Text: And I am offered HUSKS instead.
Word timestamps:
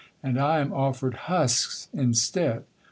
And 0.23 0.39
I 0.39 0.61
am 0.61 0.73
offered 0.73 1.13
HUSKS 1.29 1.87
instead. 1.93 2.63